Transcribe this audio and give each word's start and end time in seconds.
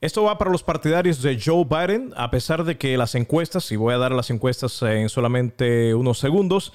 Esto 0.00 0.22
va 0.22 0.38
para 0.38 0.50
los 0.50 0.62
partidarios 0.62 1.20
de 1.20 1.38
Joe 1.38 1.66
Biden, 1.68 2.14
a 2.16 2.30
pesar 2.30 2.64
de 2.64 2.78
que 2.78 2.96
las 2.96 3.14
encuestas, 3.14 3.70
y 3.70 3.76
voy 3.76 3.92
a 3.92 3.98
dar 3.98 4.12
las 4.12 4.30
encuestas 4.30 4.80
en 4.80 5.10
solamente 5.10 5.94
unos 5.94 6.18
segundos, 6.18 6.72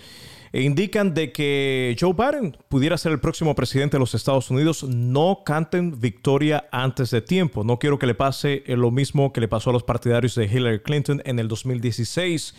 indican 0.53 1.15
de 1.15 1.31
que 1.31 1.97
Joe 1.99 2.13
Biden 2.13 2.55
pudiera 2.69 2.99
ser 2.99 3.13
el 3.13 3.19
próximo 3.19 3.55
presidente 3.55 3.97
de 3.97 3.99
los 3.99 4.13
Estados 4.13 4.51
Unidos. 4.51 4.83
No 4.83 5.41
canten 5.43 5.99
victoria 5.99 6.69
antes 6.71 7.09
de 7.09 7.23
tiempo. 7.23 7.63
No 7.63 7.79
quiero 7.79 7.97
que 7.97 8.05
le 8.05 8.13
pase 8.13 8.63
lo 8.67 8.91
mismo 8.91 9.33
que 9.33 9.41
le 9.41 9.47
pasó 9.47 9.71
a 9.71 9.73
los 9.73 9.83
partidarios 9.83 10.35
de 10.35 10.45
Hillary 10.45 10.81
Clinton 10.83 11.23
en 11.25 11.39
el 11.39 11.47
2016. 11.47 12.53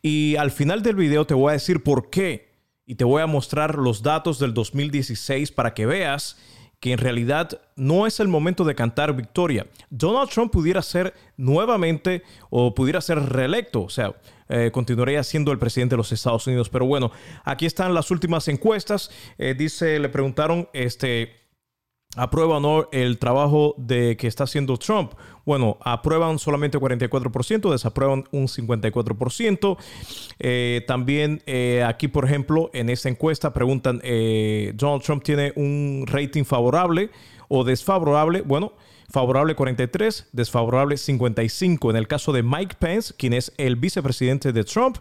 Y 0.00 0.36
al 0.36 0.50
final 0.50 0.82
del 0.82 0.96
video 0.96 1.26
te 1.26 1.34
voy 1.34 1.50
a 1.50 1.52
decir 1.52 1.82
por 1.82 2.08
qué. 2.08 2.48
Y 2.86 2.94
te 2.94 3.04
voy 3.04 3.20
a 3.20 3.26
mostrar 3.26 3.74
los 3.74 4.02
datos 4.02 4.38
del 4.38 4.54
2016 4.54 5.52
para 5.52 5.74
que 5.74 5.84
veas 5.84 6.38
que 6.80 6.92
en 6.92 6.98
realidad 6.98 7.60
no 7.76 8.06
es 8.06 8.20
el 8.20 8.28
momento 8.28 8.64
de 8.64 8.74
cantar 8.74 9.14
victoria. 9.14 9.66
Donald 9.90 10.30
Trump 10.30 10.52
pudiera 10.52 10.82
ser 10.82 11.14
nuevamente 11.36 12.22
o 12.50 12.74
pudiera 12.74 13.00
ser 13.00 13.18
reelecto, 13.18 13.82
o 13.82 13.88
sea, 13.88 14.14
eh, 14.48 14.70
continuaría 14.72 15.22
siendo 15.24 15.52
el 15.52 15.58
presidente 15.58 15.94
de 15.94 15.98
los 15.98 16.12
Estados 16.12 16.46
Unidos. 16.46 16.68
Pero 16.68 16.86
bueno, 16.86 17.10
aquí 17.44 17.66
están 17.66 17.94
las 17.94 18.10
últimas 18.10 18.48
encuestas. 18.48 19.10
Eh, 19.38 19.54
dice, 19.56 19.98
le 19.98 20.08
preguntaron, 20.08 20.68
este, 20.72 21.47
¿aprueba 22.16 22.56
o 22.56 22.60
no 22.60 22.88
el 22.92 23.18
trabajo 23.18 23.74
de 23.78 24.16
que 24.16 24.26
está 24.26 24.44
haciendo 24.44 24.76
Trump? 24.76 25.12
Bueno, 25.44 25.78
aprueban 25.80 26.38
solamente 26.38 26.78
44%, 26.78 27.70
desaprueban 27.70 28.24
un 28.32 28.48
54%. 28.48 29.78
Eh, 30.38 30.84
también 30.86 31.42
eh, 31.46 31.84
aquí, 31.86 32.08
por 32.08 32.24
ejemplo, 32.24 32.70
en 32.74 32.90
esta 32.90 33.08
encuesta 33.08 33.52
preguntan, 33.52 34.00
eh, 34.02 34.72
¿Donald 34.74 35.02
Trump 35.02 35.22
tiene 35.22 35.52
un 35.56 36.04
rating 36.06 36.44
favorable 36.44 37.10
o 37.48 37.64
desfavorable? 37.64 38.42
Bueno, 38.42 38.72
favorable 39.08 39.54
43, 39.54 40.28
desfavorable 40.32 40.96
55. 40.96 41.90
En 41.90 41.96
el 41.96 42.08
caso 42.08 42.32
de 42.32 42.42
Mike 42.42 42.76
Pence, 42.78 43.14
quien 43.16 43.32
es 43.32 43.52
el 43.56 43.76
vicepresidente 43.76 44.52
de 44.52 44.64
Trump, 44.64 44.98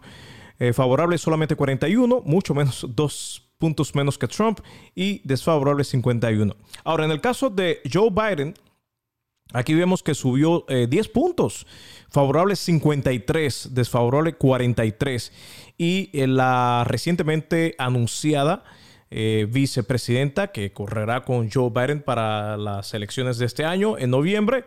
favorable 0.74 1.18
solamente 1.20 1.56
41, 1.56 2.22
mucho 2.26 2.56
menos 2.56 2.86
dos 2.96 3.47
puntos 3.58 3.96
menos 3.96 4.18
que 4.18 4.28
Trump 4.28 4.60
y 4.96 5.22
desfavorable 5.24 5.84
51. 5.84 6.56
Ahora, 6.84 7.06
en 7.06 7.12
el 7.12 7.22
caso 7.22 7.50
de 7.50 7.82
Joe 7.92 8.10
Biden, 8.10 8.54
Aquí 9.54 9.74
vemos 9.74 10.04
que 10.04 10.14
subió 10.14 10.66
10 10.68 11.06
eh, 11.08 11.10
puntos, 11.10 11.66
favorable 12.10 12.56
53, 12.56 13.70
desfavorable 13.72 14.34
43. 14.34 15.32
Y 15.78 16.10
eh, 16.14 16.28
la 16.28 16.84
recientemente 16.86 17.76
anunciada 17.78 18.64
eh, 19.10 19.48
vicepresidenta 19.50 20.48
que 20.48 20.74
correrá 20.74 21.24
con 21.24 21.50
Joe 21.50 21.70
Biden 21.70 22.02
para 22.02 22.58
las 22.58 22.94
elecciones 22.94 23.38
de 23.38 23.46
este 23.46 23.64
año 23.64 23.98
en 23.98 24.10
noviembre, 24.10 24.66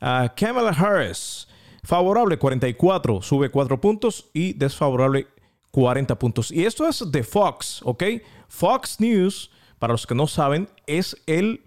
Kamala 0.00 0.70
Harris, 0.70 1.46
favorable 1.84 2.36
44, 2.38 3.22
sube 3.22 3.50
4 3.50 3.80
puntos 3.80 4.30
y 4.32 4.54
desfavorable 4.54 5.28
40 5.72 6.18
puntos. 6.18 6.52
Y 6.52 6.64
esto 6.64 6.86
es 6.86 7.02
de 7.10 7.24
Fox, 7.24 7.80
¿ok? 7.82 8.04
Fox 8.46 9.00
News, 9.00 9.50
para 9.78 9.94
los 9.94 10.06
que 10.06 10.14
no 10.14 10.28
saben, 10.28 10.68
es 10.86 11.16
el 11.26 11.64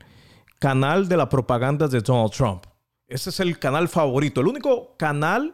canal 0.59 1.09
de 1.09 1.17
la 1.17 1.27
propaganda 1.27 1.87
de 1.87 1.99
Donald 1.99 2.31
Trump. 2.31 2.65
Ese 3.07 3.31
es 3.31 3.39
el 3.39 3.59
canal 3.59 3.89
favorito, 3.89 4.41
el 4.41 4.47
único 4.47 4.95
canal 4.97 5.53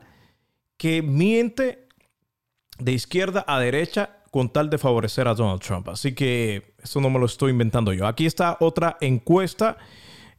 que 0.77 1.01
miente 1.01 1.87
de 2.77 2.91
izquierda 2.91 3.43
a 3.47 3.59
derecha 3.59 4.17
con 4.31 4.49
tal 4.49 4.69
de 4.69 4.77
favorecer 4.77 5.27
a 5.27 5.33
Donald 5.33 5.61
Trump. 5.61 5.87
Así 5.89 6.13
que 6.13 6.75
eso 6.81 6.99
no 6.99 7.09
me 7.09 7.19
lo 7.19 7.25
estoy 7.25 7.51
inventando 7.51 7.93
yo. 7.93 8.05
Aquí 8.05 8.25
está 8.25 8.57
otra 8.59 8.97
encuesta. 8.99 9.77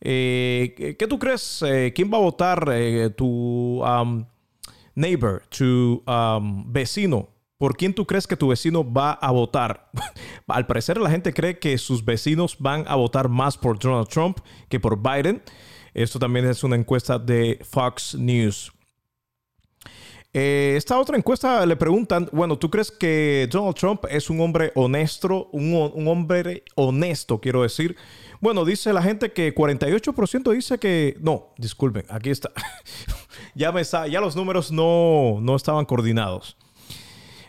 Eh, 0.00 0.96
¿Qué 0.98 1.06
tú 1.06 1.18
crees? 1.18 1.62
Eh, 1.62 1.92
¿Quién 1.94 2.12
va 2.12 2.18
a 2.18 2.22
votar 2.22 2.68
eh, 2.72 3.10
tu 3.10 3.83
um, 3.84 4.24
neighbor, 4.94 5.42
tu 5.48 6.02
um, 6.06 6.70
vecino 6.72 7.31
¿Por 7.62 7.77
quién 7.77 7.94
tú 7.94 8.06
crees 8.06 8.27
que 8.27 8.36
tu 8.36 8.48
vecino 8.48 8.82
va 8.82 9.12
a 9.12 9.30
votar? 9.30 9.89
Al 10.48 10.67
parecer 10.67 10.98
la 10.98 11.08
gente 11.08 11.33
cree 11.33 11.61
que 11.61 11.78
sus 11.78 12.05
vecinos 12.05 12.56
van 12.58 12.84
a 12.89 12.96
votar 12.96 13.28
más 13.28 13.56
por 13.56 13.78
Donald 13.78 14.08
Trump 14.08 14.40
que 14.68 14.80
por 14.80 15.00
Biden. 15.00 15.40
Esto 15.95 16.18
también 16.18 16.45
es 16.46 16.64
una 16.64 16.74
encuesta 16.74 17.20
de 17.20 17.61
Fox 17.62 18.17
News. 18.17 18.72
Eh, 20.33 20.74
esta 20.77 20.98
otra 20.98 21.17
encuesta 21.17 21.64
le 21.64 21.77
preguntan, 21.77 22.28
bueno, 22.33 22.58
¿tú 22.58 22.68
crees 22.68 22.90
que 22.90 23.48
Donald 23.48 23.77
Trump 23.77 24.06
es 24.11 24.28
un 24.28 24.40
hombre 24.40 24.72
honesto? 24.74 25.48
Un, 25.52 26.08
hombre 26.08 26.64
honesto, 26.74 27.40
quiero 27.40 27.62
decir. 27.62 27.95
Bueno, 28.40 28.64
dice 28.64 28.92
la 28.92 29.02
gente 29.02 29.30
que 29.30 29.55
48% 29.55 30.51
dice 30.51 30.78
que... 30.78 31.17
No, 31.20 31.55
disculpen, 31.58 32.06
aquí 32.08 32.30
está. 32.30 32.51
ya, 33.55 33.70
me 33.70 33.84
ya 33.84 34.20
los 34.20 34.34
números 34.34 34.72
no, 34.72 35.39
no 35.40 35.55
estaban 35.55 35.84
coordinados. 35.84 36.56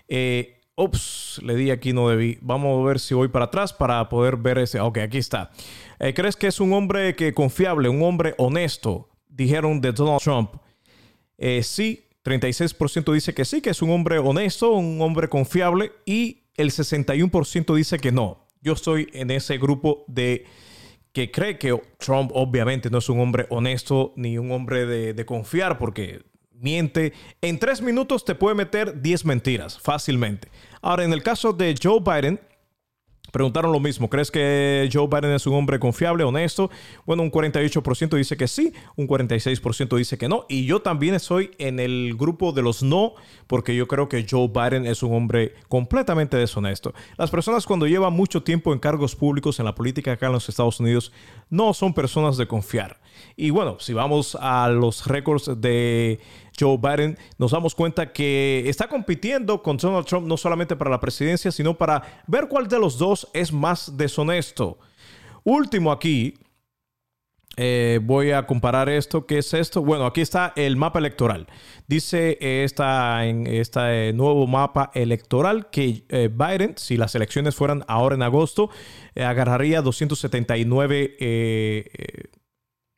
Eh, 0.08 0.62
ups, 0.76 1.42
le 1.44 1.56
di 1.56 1.72
aquí, 1.72 1.94
no 1.94 2.10
debí. 2.10 2.38
Vamos 2.42 2.82
a 2.82 2.86
ver 2.88 3.00
si 3.00 3.14
voy 3.14 3.28
para 3.28 3.46
atrás 3.46 3.74
para 3.74 4.08
poder 4.10 4.38
ver 4.38 4.58
ese. 4.58 4.80
Ok, 4.80 5.00
aquí 5.00 5.18
está. 5.18 5.52
Eh, 6.00 6.14
¿Crees 6.14 6.36
que 6.36 6.48
es 6.48 6.60
un 6.60 6.74
hombre 6.74 7.16
que 7.16 7.34
confiable, 7.34 7.90
un 7.90 8.02
hombre 8.04 8.36
honesto? 8.38 9.10
Dijeron 9.28 9.82
de 9.82 9.92
Donald 9.92 10.22
Trump. 10.22 10.56
Eh, 11.38 11.64
sí, 11.64 12.06
36% 12.24 13.14
dice 13.14 13.34
que 13.34 13.46
sí, 13.46 13.62
que 13.62 13.72
es 13.72 13.82
un 13.82 13.90
hombre 13.92 14.20
honesto, 14.20 14.72
un 14.74 15.02
hombre 15.02 15.28
confiable. 15.28 15.92
Y 16.06 16.44
el 16.56 16.72
61% 16.72 17.76
dice 17.76 18.00
que 18.00 18.12
no. 18.12 18.48
Yo 18.62 18.74
estoy 18.74 19.10
en 19.14 19.32
ese 19.32 19.58
grupo 19.58 20.06
de 20.08 20.46
que 21.12 21.30
cree 21.32 21.60
que 21.60 21.80
Trump 22.00 22.32
obviamente 22.34 22.90
no 22.90 22.98
es 22.98 23.10
un 23.10 23.20
hombre 23.20 23.46
honesto 23.50 24.14
ni 24.16 24.38
un 24.38 24.52
hombre 24.52 24.86
de, 24.86 25.14
de 25.14 25.26
confiar 25.26 25.78
porque 25.78 26.24
miente. 26.54 27.14
En 27.42 27.60
tres 27.60 27.82
minutos 27.82 28.26
te 28.26 28.36
puede 28.36 28.56
meter 28.56 29.02
10 29.02 29.26
mentiras 29.26 29.80
fácilmente. 29.80 30.50
Ahora, 30.82 31.04
en 31.04 31.14
el 31.14 31.24
caso 31.24 31.54
de 31.54 31.76
Joe 31.82 32.00
Biden, 32.00 32.40
Preguntaron 33.34 33.72
lo 33.72 33.80
mismo, 33.80 34.12
¿crees 34.12 34.30
que 34.30 34.88
Joe 34.94 35.08
Biden 35.08 35.32
es 35.32 35.48
un 35.48 35.56
hombre 35.56 35.80
confiable, 35.80 36.24
honesto? 36.24 36.70
Bueno, 37.04 37.24
un 37.24 37.32
48% 37.32 38.16
dice 38.16 38.38
que 38.38 38.48
sí, 38.48 38.74
un 38.96 39.08
46% 39.08 39.98
dice 39.98 40.20
que 40.20 40.30
no. 40.30 40.46
Y 40.50 40.68
yo 40.68 40.84
también 40.84 41.16
estoy 41.16 41.50
en 41.58 41.80
el 41.80 42.14
grupo 42.16 42.52
de 42.52 42.62
los 42.62 42.84
no, 42.84 43.16
porque 43.48 43.76
yo 43.76 43.88
creo 43.88 44.08
que 44.08 44.24
Joe 44.30 44.50
Biden 44.50 44.86
es 44.86 45.02
un 45.02 45.16
hombre 45.16 45.56
completamente 45.68 46.38
deshonesto. 46.38 46.94
Las 47.18 47.32
personas 47.32 47.66
cuando 47.66 47.88
llevan 47.88 48.14
mucho 48.14 48.44
tiempo 48.44 48.72
en 48.72 48.78
cargos 48.78 49.16
públicos 49.16 49.58
en 49.58 49.66
la 49.66 49.74
política 49.74 50.12
acá 50.12 50.28
en 50.28 50.34
los 50.34 50.48
Estados 50.48 50.80
Unidos 50.80 51.12
no 51.54 51.76
son 51.76 51.94
personas 51.94 52.36
de 52.36 52.48
confiar. 52.48 53.00
Y 53.36 53.52
bueno, 53.52 53.78
si 53.80 53.94
vamos 53.94 54.36
a 54.42 54.68
los 54.70 55.06
récords 55.06 55.52
de 55.62 56.20
Joe 56.60 56.78
Biden, 56.78 57.16
nos 57.38 57.52
damos 57.52 57.76
cuenta 57.76 58.12
que 58.12 58.64
está 58.66 58.88
compitiendo 58.88 59.62
con 59.62 59.78
Donald 59.78 60.08
Trump 60.08 60.26
no 60.26 60.36
solamente 60.36 60.76
para 60.76 60.90
la 60.90 61.00
presidencia, 61.00 61.52
sino 61.52 61.76
para 61.78 62.24
ver 62.26 62.48
cuál 62.48 62.68
de 62.68 62.80
los 62.80 62.98
dos 62.98 63.28
es 63.34 63.54
más 63.54 63.98
deshonesto. 63.98 64.80
Último 65.44 65.92
aquí, 65.92 66.40
eh, 67.56 68.00
voy 68.02 68.32
a 68.32 68.46
comparar 68.48 68.90
esto. 68.90 69.26
¿Qué 69.26 69.38
es 69.40 69.54
esto? 69.54 69.84
Bueno, 69.84 70.06
aquí 70.06 70.22
está 70.22 70.54
el 70.56 70.76
mapa 70.76 71.00
electoral. 71.00 71.48
Dice 71.88 72.38
esta, 72.64 73.26
en 73.26 73.46
este 73.48 74.14
nuevo 74.14 74.48
mapa 74.48 74.90
electoral 74.94 75.70
que 75.70 76.04
eh, 76.10 76.30
Biden, 76.32 76.76
si 76.78 76.98
las 76.98 77.14
elecciones 77.16 77.56
fueran 77.56 77.84
ahora 77.88 78.16
en 78.16 78.24
agosto, 78.24 78.70
eh, 79.16 79.24
agarraría 79.24 79.82
279 79.82 81.18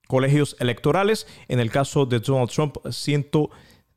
colegios 0.08 0.56
electorales. 0.60 1.28
En 1.48 1.60
el 1.60 1.70
caso 1.70 2.06
de 2.06 2.20
Donald 2.20 2.50
Trump, 2.50 2.78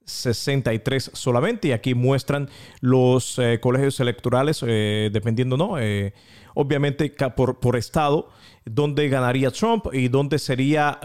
163 0.08 1.10
solamente. 1.14 1.68
Y 1.68 1.72
aquí 1.72 1.94
muestran 1.94 2.48
los 2.80 3.38
eh, 3.38 3.60
colegios 3.60 4.00
electorales, 4.00 4.64
eh, 4.66 5.10
dependiendo, 5.12 5.56
¿no? 5.56 5.78
Eh, 5.78 6.14
obviamente 6.54 7.14
por, 7.36 7.60
por, 7.60 7.76
estado, 7.76 8.30
donde 8.64 9.08
ganaría 9.08 9.50
Trump 9.50 9.86
y 9.92 10.08
donde 10.08 10.38
sería 10.38 10.98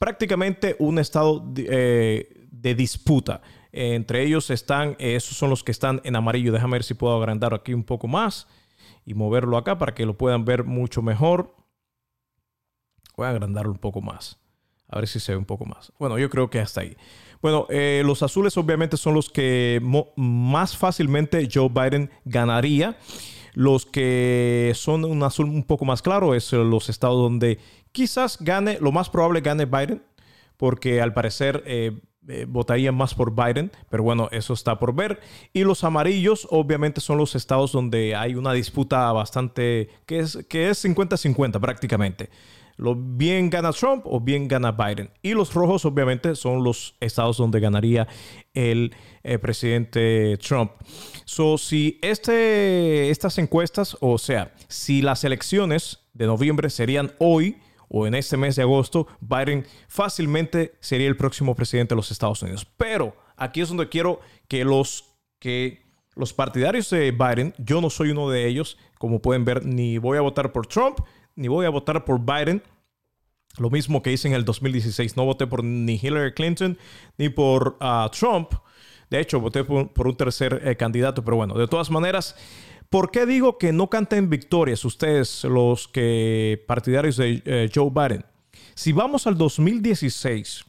prácticamente 0.00 0.74
un 0.80 0.98
estado 0.98 1.38
de, 1.38 2.46
de 2.50 2.74
disputa. 2.74 3.40
Entre 3.70 4.24
ellos 4.24 4.50
están, 4.50 4.96
esos 4.98 5.36
son 5.36 5.48
los 5.48 5.62
que 5.62 5.70
están 5.70 6.00
en 6.04 6.16
amarillo. 6.16 6.52
Déjame 6.52 6.72
ver 6.72 6.84
si 6.84 6.94
puedo 6.94 7.16
agrandar 7.16 7.54
aquí 7.54 7.72
un 7.72 7.84
poco 7.84 8.08
más 8.08 8.48
y 9.04 9.14
moverlo 9.14 9.56
acá 9.56 9.78
para 9.78 9.94
que 9.94 10.06
lo 10.06 10.18
puedan 10.18 10.44
ver 10.44 10.64
mucho 10.64 11.02
mejor. 11.02 11.54
Voy 13.16 13.26
a 13.26 13.30
agrandarlo 13.30 13.72
un 13.72 13.78
poco 13.78 14.00
más. 14.00 14.41
A 14.92 14.96
ver 14.96 15.08
si 15.08 15.18
se 15.20 15.32
ve 15.32 15.38
un 15.38 15.44
poco 15.44 15.64
más. 15.64 15.92
Bueno, 15.98 16.18
yo 16.18 16.28
creo 16.30 16.50
que 16.50 16.60
hasta 16.60 16.82
ahí. 16.82 16.96
Bueno, 17.40 17.66
eh, 17.70 18.02
los 18.04 18.22
azules 18.22 18.56
obviamente 18.56 18.96
son 18.96 19.14
los 19.14 19.28
que 19.28 19.80
más 20.16 20.76
fácilmente 20.76 21.48
Joe 21.52 21.68
Biden 21.68 22.10
ganaría. 22.24 22.96
Los 23.54 23.84
que 23.84 24.72
son 24.74 25.04
un 25.04 25.22
azul 25.22 25.46
un 25.46 25.64
poco 25.64 25.84
más 25.84 26.02
claro 26.02 26.34
es 26.34 26.52
los 26.52 26.88
estados 26.88 27.18
donde 27.18 27.58
quizás 27.90 28.38
gane, 28.40 28.78
lo 28.80 28.92
más 28.92 29.10
probable 29.10 29.40
gane 29.40 29.66
Biden, 29.66 30.02
porque 30.56 31.02
al 31.02 31.12
parecer 31.12 31.62
eh, 31.66 32.00
eh, 32.28 32.46
votarían 32.48 32.94
más 32.94 33.14
por 33.14 33.34
Biden, 33.34 33.72
pero 33.90 34.04
bueno, 34.04 34.28
eso 34.30 34.54
está 34.54 34.78
por 34.78 34.94
ver. 34.94 35.20
Y 35.52 35.64
los 35.64 35.82
amarillos 35.82 36.46
obviamente 36.50 37.00
son 37.00 37.18
los 37.18 37.34
estados 37.34 37.72
donde 37.72 38.14
hay 38.14 38.36
una 38.36 38.52
disputa 38.52 39.10
bastante, 39.10 39.90
que 40.06 40.20
es, 40.20 40.38
que 40.48 40.70
es 40.70 40.84
50-50 40.84 41.60
prácticamente. 41.60 42.30
Lo 42.76 42.94
bien 42.96 43.50
gana 43.50 43.72
Trump 43.72 44.04
o 44.06 44.20
bien 44.20 44.48
gana 44.48 44.72
Biden. 44.72 45.10
Y 45.22 45.34
los 45.34 45.52
rojos, 45.54 45.84
obviamente, 45.84 46.34
son 46.34 46.64
los 46.64 46.96
estados 47.00 47.36
donde 47.36 47.60
ganaría 47.60 48.08
el 48.54 48.94
eh, 49.22 49.38
presidente 49.38 50.36
Trump. 50.38 50.72
So, 51.24 51.58
si 51.58 51.98
este, 52.02 53.10
estas 53.10 53.38
encuestas, 53.38 53.96
o 54.00 54.18
sea, 54.18 54.54
si 54.68 55.02
las 55.02 55.24
elecciones 55.24 56.00
de 56.12 56.26
noviembre 56.26 56.70
serían 56.70 57.12
hoy 57.18 57.58
o 57.88 58.06
en 58.06 58.14
este 58.14 58.36
mes 58.36 58.56
de 58.56 58.62
agosto, 58.62 59.06
Biden 59.20 59.66
fácilmente 59.86 60.74
sería 60.80 61.08
el 61.08 61.16
próximo 61.16 61.54
presidente 61.54 61.94
de 61.94 61.96
los 61.96 62.10
Estados 62.10 62.42
Unidos. 62.42 62.66
Pero 62.76 63.14
aquí 63.36 63.60
es 63.60 63.68
donde 63.68 63.88
quiero 63.88 64.20
que 64.48 64.64
los 64.64 65.04
que 65.38 65.82
los 66.14 66.32
partidarios 66.32 66.90
de 66.90 67.10
Biden, 67.10 67.54
yo 67.58 67.80
no 67.80 67.90
soy 67.90 68.10
uno 68.10 68.30
de 68.30 68.46
ellos, 68.46 68.78
como 68.98 69.20
pueden 69.20 69.44
ver, 69.44 69.64
ni 69.64 69.98
voy 69.98 70.18
a 70.18 70.20
votar 70.20 70.52
por 70.52 70.66
Trump, 70.66 71.00
ni 71.36 71.48
voy 71.48 71.66
a 71.66 71.70
votar 71.70 72.04
por 72.04 72.20
Biden. 72.20 72.62
Lo 73.58 73.68
mismo 73.68 74.02
que 74.02 74.12
hice 74.12 74.28
en 74.28 74.34
el 74.34 74.44
2016, 74.44 75.16
no 75.16 75.24
voté 75.24 75.46
por 75.46 75.62
ni 75.62 76.00
Hillary 76.02 76.32
Clinton 76.32 76.78
ni 77.18 77.28
por 77.28 77.76
ah, 77.80 78.10
Trump. 78.18 78.54
De 79.10 79.20
hecho, 79.20 79.40
voté 79.40 79.62
por, 79.62 80.06
un 80.06 80.16
tercer 80.16 80.62
eh, 80.64 80.74
candidato, 80.76 81.22
pero 81.22 81.36
bueno, 81.36 81.54
de 81.54 81.68
todas 81.68 81.90
maneras, 81.90 82.34
¿por 82.88 83.10
qué 83.10 83.26
digo 83.26 83.58
que 83.58 83.70
no 83.72 83.90
canten 83.90 84.30
victorias 84.30 84.86
ustedes, 84.86 85.44
los 85.44 85.86
que 85.86 86.64
partidarios 86.66 87.18
de 87.18 87.42
eh, 87.44 87.70
Joe 87.74 87.90
Biden? 87.90 88.24
Si 88.74 88.92
vamos 88.92 89.26
al 89.26 89.36
2016, 89.36 90.64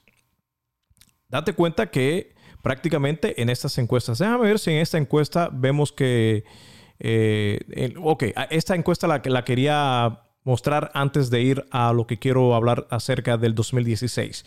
date 1.29 1.53
cuenta 1.53 1.89
que 1.89 2.35
prácticamente 2.61 3.41
en 3.41 3.49
estas 3.49 3.77
encuestas, 3.77 4.19
déjame 4.19 4.47
ver 4.47 4.59
si 4.59 4.71
en 4.71 4.77
esta 4.77 4.97
encuesta 4.97 5.49
vemos 5.53 5.93
que, 5.93 6.43
eh, 6.99 7.93
ok, 8.01 8.23
esta 8.49 8.75
encuesta 8.75 9.07
la, 9.07 9.21
la 9.23 9.45
quería 9.45 10.22
mostrar 10.43 10.91
antes 10.93 11.29
de 11.29 11.41
ir 11.41 11.65
a 11.71 11.93
lo 11.93 12.07
que 12.07 12.19
quiero 12.19 12.55
hablar 12.55 12.87
acerca 12.89 13.37
del 13.37 13.55
2016. 13.55 14.45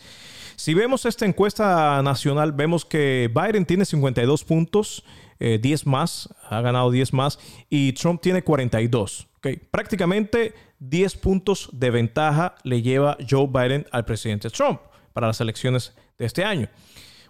Si 0.55 0.73
vemos 0.73 1.05
esta 1.05 1.25
encuesta 1.25 2.01
nacional, 2.01 2.51
vemos 2.51 2.83
que 2.83 3.31
Biden 3.33 3.65
tiene 3.65 3.85
52 3.85 4.43
puntos, 4.43 5.03
10 5.39 5.63
eh, 5.63 5.89
más, 5.89 6.29
ha 6.49 6.61
ganado 6.61 6.89
10 6.89 7.13
más, 7.13 7.39
y 7.69 7.93
Trump 7.93 8.21
tiene 8.21 8.41
42. 8.41 9.27
Okay. 9.37 9.57
Prácticamente 9.57 10.55
10 10.79 11.15
puntos 11.17 11.69
de 11.73 11.91
ventaja 11.91 12.55
le 12.63 12.81
lleva 12.81 13.17
Joe 13.29 13.47
Biden 13.47 13.85
al 13.91 14.05
presidente 14.05 14.49
Trump 14.49 14.81
para 15.13 15.27
las 15.27 15.41
elecciones 15.41 15.93
de 16.17 16.25
este 16.25 16.43
año. 16.43 16.69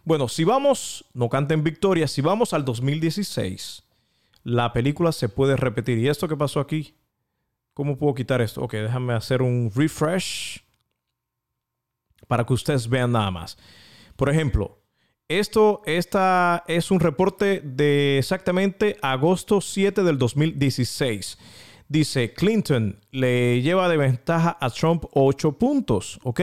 Bueno, 0.06 0.30
si 0.30 0.46
vamos, 0.46 1.04
no 1.14 1.28
canten 1.28 1.66
victoria, 1.66 2.08
si 2.08 2.22
vamos 2.22 2.54
al 2.54 2.64
2016, 2.64 3.84
la 4.46 4.72
película 4.72 5.12
se 5.12 5.28
puede 5.28 5.58
repetir. 5.58 5.98
¿Y 5.98 6.08
esto 6.08 6.30
que 6.30 6.38
pasó 6.38 6.62
aquí? 6.62 6.96
¿Cómo 7.78 7.96
puedo 7.96 8.16
quitar 8.16 8.42
esto? 8.42 8.64
Ok, 8.64 8.74
déjame 8.74 9.14
hacer 9.14 9.44
un 9.44 9.72
refresh 9.76 10.64
para 12.28 12.44
que 12.44 12.54
ustedes 12.54 12.90
vean 12.90 13.12
nada 13.12 13.30
más. 13.30 13.56
Por 14.16 14.32
ejemplo, 14.32 14.80
esto 15.28 15.84
esta 15.86 16.64
es 16.68 16.90
un 16.90 17.00
reporte 17.00 17.62
de 17.64 18.18
exactamente 18.18 18.98
agosto 19.04 19.62
7 19.62 20.02
del 20.02 20.18
2016. 20.18 21.38
Dice, 21.88 22.34
Clinton 22.34 23.00
le 23.12 23.62
lleva 23.62 23.88
de 23.90 23.98
ventaja 23.98 24.58
a 24.60 24.72
Trump 24.72 25.04
8 25.12 25.60
puntos, 25.60 26.20
¿ok? 26.24 26.42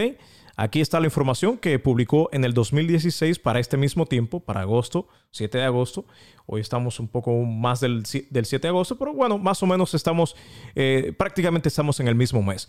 Aquí 0.56 0.80
está 0.80 1.00
la 1.00 1.06
información 1.06 1.58
que 1.58 1.80
publicó 1.80 2.28
en 2.32 2.44
el 2.44 2.54
2016 2.54 3.40
para 3.40 3.58
este 3.58 3.76
mismo 3.76 4.06
tiempo, 4.06 4.38
para 4.38 4.60
agosto, 4.60 5.08
7 5.32 5.58
de 5.58 5.64
agosto. 5.64 6.06
Hoy 6.46 6.60
estamos 6.60 7.00
un 7.00 7.08
poco 7.08 7.32
más 7.42 7.80
del, 7.80 8.06
7 8.06 8.30
de 8.30 8.68
agosto, 8.68 8.96
pero 8.96 9.12
bueno, 9.12 9.36
más 9.38 9.62
o 9.64 9.66
menos 9.66 9.94
estamos, 9.94 10.36
eh, 10.76 11.12
prácticamente 11.18 11.68
estamos 11.68 11.98
en 11.98 12.06
el 12.06 12.14
mismo 12.14 12.40
mes. 12.40 12.68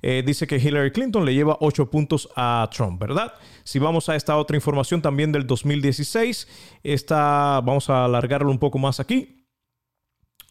Eh, 0.00 0.22
dice 0.24 0.46
que 0.46 0.56
Hillary 0.56 0.92
Clinton 0.92 1.24
le 1.24 1.34
lleva 1.34 1.56
8 1.60 1.90
puntos 1.90 2.28
a 2.36 2.68
Trump, 2.72 3.00
¿verdad? 3.00 3.34
Si 3.64 3.80
vamos 3.80 4.08
a 4.08 4.14
esta 4.14 4.36
otra 4.36 4.56
información 4.56 5.02
también 5.02 5.32
del 5.32 5.44
2016, 5.44 6.46
esta, 6.84 7.60
vamos 7.64 7.90
a 7.90 8.04
alargarlo 8.04 8.50
un 8.50 8.58
poco 8.58 8.78
más 8.78 9.00
aquí. 9.00 9.48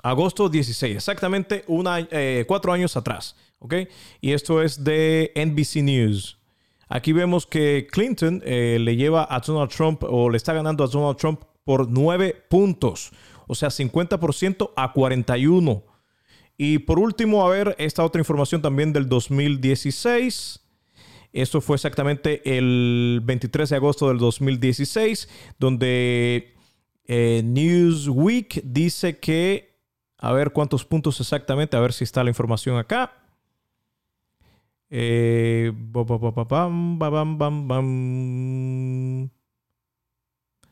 Agosto 0.02 0.50
16, 0.50 0.98
exactamente 0.98 1.64
eh, 2.12 2.44
cuatro 2.46 2.74
años 2.74 2.98
atrás, 2.98 3.38
¿ok? 3.60 3.76
Y 4.20 4.34
esto 4.34 4.62
es 4.62 4.84
de 4.84 5.32
NBC 5.34 5.82
News. 5.82 6.43
Aquí 6.90 7.14
vemos 7.14 7.46
que 7.46 7.88
Clinton 7.92 8.42
eh, 8.46 8.78
le 8.80 8.96
lleva 8.96 9.28
a 9.30 9.40
Donald 9.40 9.72
Trump 9.72 10.04
o 10.04 10.30
le 10.30 10.38
está 10.38 10.54
ganando 10.54 10.84
a 10.84 10.88
Donald 10.88 11.18
Trump 11.18 11.42
por 11.64 11.90
9 11.90 12.46
puntos, 12.50 13.12
o 13.48 13.56
sea, 13.56 13.70
50% 13.70 14.72
a 14.76 14.94
41. 14.94 15.84
Y 16.58 16.80
por 16.80 17.00
último, 17.00 17.46
a 17.46 17.50
ver, 17.50 17.76
esta 17.80 18.04
otra 18.04 18.20
información 18.20 18.62
también 18.62 18.94
del 18.94 19.10
2016. 19.10 20.60
Esto 21.32 21.62
fue 21.62 21.76
exactamente 21.76 22.42
el 22.58 23.22
23 23.24 23.70
de 23.70 23.76
agosto 23.76 24.08
del 24.08 24.20
2016, 24.20 25.28
donde 25.58 26.54
eh, 27.06 27.42
Newsweek 27.44 28.62
dice 28.64 29.18
que, 29.18 29.80
a 30.20 30.32
ver 30.32 30.52
cuántos 30.52 30.86
puntos 30.86 31.20
exactamente, 31.20 31.76
a 31.76 31.80
ver 31.80 31.92
si 31.92 32.04
está 32.04 32.24
la 32.24 32.30
información 32.30 32.78
acá. 32.78 33.23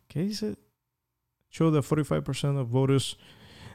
¿Qué 0.07 0.21
dice? 0.23 0.55
Show 1.49 1.71
the 1.71 1.79
45% 1.79 2.61
of 2.61 2.69
voters 2.69 3.17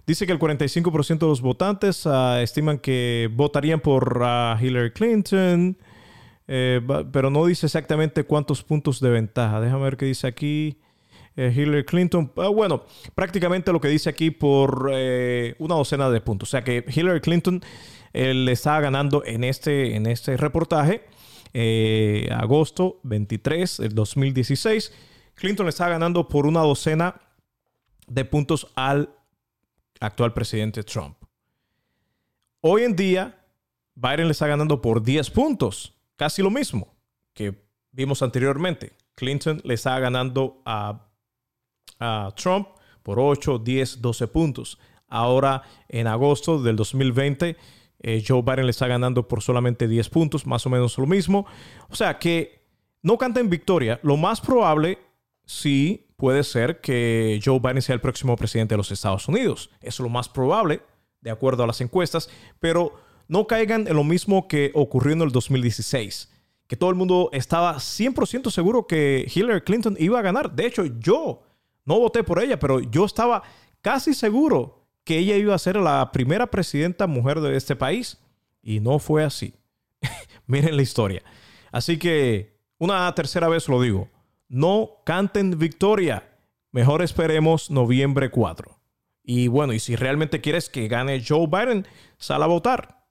Dice 0.07 0.25
que 0.25 0.33
el 0.33 0.39
45% 0.39 1.19
de 1.19 1.27
los 1.27 1.41
votantes 1.41 2.07
ah, 2.07 2.41
estiman 2.41 2.79
que 2.79 3.29
votarían 3.33 3.81
por 3.81 4.21
ah, 4.23 4.57
Hillary 4.61 4.93
Clinton, 4.93 5.77
eh, 6.47 6.81
pero 7.13 7.29
no 7.29 7.45
dice 7.45 7.67
exactamente 7.67 8.23
cuántos 8.23 8.63
puntos 8.63 9.01
de 9.01 9.11
ventaja. 9.11 9.61
Déjame 9.61 9.83
ver 9.83 9.97
qué 9.97 10.07
dice 10.07 10.29
aquí. 10.29 10.79
Eh, 11.35 11.53
Hillary 11.55 11.85
Clinton, 11.85 12.33
ah, 12.37 12.49
bueno, 12.49 12.85
prácticamente 13.17 13.73
lo 13.73 13.81
que 13.81 13.89
dice 13.89 14.09
aquí 14.09 14.31
por 14.31 14.91
eh, 14.93 15.57
una 15.59 15.75
docena 15.75 16.09
de 16.09 16.21
puntos. 16.21 16.51
O 16.51 16.53
sea 16.53 16.63
que 16.63 16.85
Hillary 16.89 17.21
Clinton 17.21 17.61
le 18.17 18.53
está 18.53 18.81
ganando 18.81 19.23
en 19.25 19.45
este, 19.45 19.95
en 19.95 20.07
este 20.07 20.37
reportaje, 20.37 21.05
agosto 22.31 23.01
23 23.03 23.79
del 23.79 23.95
2016. 23.95 24.93
Clinton 25.35 25.67
le 25.67 25.71
está 25.71 25.89
ganando 25.89 26.29
por 26.29 26.47
una 26.47 26.61
docena 26.61 27.21
de 28.07 28.25
puntos 28.25 28.69
al 28.75 29.11
actual 30.01 30.33
presidente 30.33 30.83
Trump. 30.83 31.17
Hoy 32.61 32.83
en 32.83 32.97
día, 32.97 33.45
Biden 33.95 34.27
le 34.27 34.33
está 34.33 34.47
ganando 34.47 34.81
por 34.81 35.03
10 35.03 35.31
puntos, 35.31 35.95
casi 36.17 36.43
lo 36.43 36.51
mismo 36.51 36.95
que 37.33 37.55
vimos 37.93 38.23
anteriormente. 38.23 38.93
Clinton 39.15 39.61
le 39.65 39.75
está 39.75 39.99
ganando 39.99 40.63
a, 40.65 41.03
Trump 42.37 42.69
por 43.03 43.19
8, 43.19 43.59
10, 43.59 44.03
12 44.03 44.29
puntos. 44.29 44.79
Ahora, 45.09 45.63
en 45.89 46.07
agosto 46.07 46.61
del 46.61 46.77
2020, 46.77 47.57
eh, 48.01 48.23
Joe 48.27 48.43
Biden 48.43 48.67
le 48.67 48.71
está 48.71 48.87
ganando 48.87 49.27
por 49.27 49.43
solamente 49.43 49.89
10 49.89 50.09
puntos, 50.11 50.47
más 50.47 50.67
o 50.67 50.71
menos 50.71 50.99
lo 50.99 51.07
mismo. 51.07 51.47
O 51.89 51.95
sea 51.95 52.19
que 52.19 52.67
no 53.03 53.19
canta 53.19 53.41
en 53.41 53.51
victoria. 53.51 54.01
Lo 54.03 54.17
más 54.17 54.41
probable, 54.41 54.99
sí, 55.45 56.07
puede 56.17 56.45
ser 56.45 56.81
que 56.81 57.41
Joe 57.45 57.61
Biden 57.61 57.83
sea 57.83 57.95
el 57.95 58.01
próximo 58.01 58.37
presidente 58.37 58.75
de 58.75 58.79
los 58.79 58.91
Estados 58.91 59.29
Unidos. 59.29 59.71
Es 59.81 60.01
lo 60.01 60.09
más 60.09 60.29
probable, 60.29 60.83
de 61.21 61.31
acuerdo 61.31 61.63
a 61.63 61.67
las 61.67 61.81
encuestas, 61.81 62.29
pero 62.61 62.95
no 63.29 63.47
caigan 63.47 63.87
en 63.89 63.97
lo 63.97 64.05
mismo 64.05 64.49
que 64.49 64.71
ocurrió 64.75 65.13
en 65.13 65.23
el 65.23 65.31
2016, 65.31 66.33
que 66.67 66.77
todo 66.77 66.91
el 66.91 66.97
mundo 66.97 67.31
estaba 67.33 67.77
100% 67.77 68.51
seguro 68.51 68.87
que 68.87 69.31
Hillary 69.33 69.63
Clinton 69.63 69.97
iba 69.99 70.19
a 70.19 70.23
ganar. 70.23 70.55
De 70.55 70.67
hecho, 70.67 70.85
yo 70.85 71.43
no 71.85 71.99
voté 71.99 72.23
por 72.25 72.43
ella, 72.43 72.59
pero 72.59 72.81
yo 72.81 73.05
estaba 73.05 73.43
casi 73.81 74.15
seguro 74.15 74.86
que 75.07 75.17
ella 75.17 75.37
iba 75.37 75.55
a 75.55 75.59
ser 75.59 75.77
la 75.77 76.13
primera 76.13 76.49
presidenta 76.49 77.07
mujer 77.07 77.41
de 77.41 77.57
este 77.57 77.77
país. 77.77 78.19
Y 78.61 78.81
no 78.81 78.99
fue 78.99 79.25
así. 79.25 79.55
Miren 80.47 80.77
la 80.77 80.83
historia. 80.83 81.23
Así 81.73 81.97
que 81.97 82.61
una 82.79 83.15
tercera 83.15 83.49
vez 83.49 83.69
lo 83.69 83.81
digo 83.81 84.11
no 84.49 85.03
canten 85.05 85.59
victoria. 85.59 86.29
Mejor 86.73 87.03
esperemos 87.03 87.71
noviembre 87.71 88.31
4. 88.31 88.79
Y 89.23 89.49
bueno, 89.49 89.73
y 89.73 89.81
si 89.81 89.97
realmente 89.97 90.41
quieres 90.41 90.69
que 90.69 90.89
gane 90.89 91.25
Joe 91.27 91.47
Biden, 91.47 91.87
sal 92.19 92.43
a 92.43 92.47
votar. 92.47 93.06